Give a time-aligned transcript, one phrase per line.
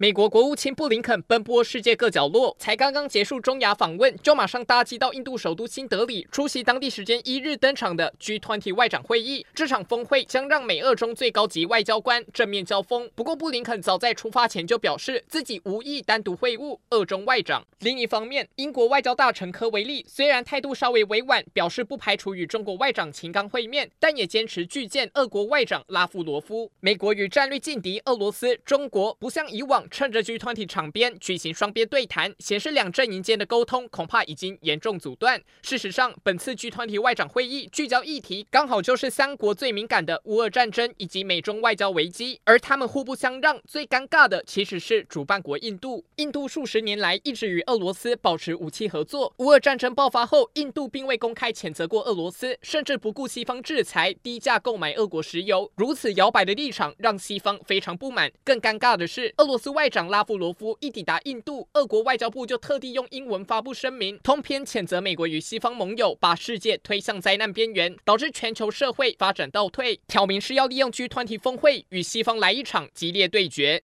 [0.00, 9.44] 美国国务卿布林肯奔波世界各角落，才刚刚结束中亚访问，就马上搭机到印度首都新德里出席当地时间一日登场的 G20 外长会议。
[9.52, 13.10] 这场峰会将让美俄中最高级外交官正面交锋。
[13.16, 17.66] 不过，布林肯早在出发前就表示自己无意单独会晤俄中外长。
[17.80, 26.70] 另一方面，英国外交大臣科维利虽然态度稍微委婉，表示不排除与中国外长秦刚会面，但也坚持拒见俄国外长拉夫罗夫。
[26.78, 29.87] 美国与战略劲敌俄罗斯、中国不像以往。
[29.88, 35.42] 趁着 G20 场边举行双边对谈，显示两阵营间的沟通恐怕已经严重阻断。
[35.62, 43.60] 事实上，本次 G20 外长会议聚焦议题刚好就是三国最敏感的乌俄战争以及美中外交危机，而他们互不相让。
[43.66, 46.04] 最尴尬的其实是主办国印度。
[46.16, 55.70] 印度数十年来一直与俄罗斯保持武器合作，乌俄战争爆发后，印度并未公开谴责过俄罗斯，甚至不顾西方制裁，低价购买俄国石油。
[55.76, 58.30] 如此摇摆的立场让西方非常不满。
[58.44, 60.24] 更尴尬的是，俄罗斯外长拉。
[60.28, 73.76] 夫罗夫一抵达印度，俄国外交部就特地用英文发布声明，通篇谴责美国与西方盟友把世界推向灾难边缘，导致全球社会发展倒退，挑明是要利用 G20 峰会与西方来一场激烈对决。